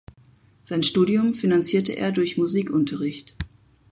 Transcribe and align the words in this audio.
Sein 0.63 0.81
Studium 0.81 1.35
finanzierte 1.35 1.93
er 1.95 2.11
durch 2.11 2.35
Musikunterricht. 2.35 3.35